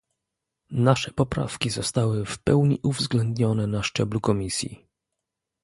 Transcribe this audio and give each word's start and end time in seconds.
Nasze 0.71 1.11
poprawki 1.11 1.69
zostały 1.69 2.25
w 2.25 2.39
pełni 2.39 2.79
uwzględnione 2.83 3.67
na 3.67 3.83
szczeblu 3.83 4.21
komisji 4.21 4.87